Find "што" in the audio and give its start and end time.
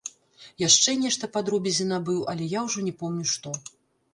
3.35-3.55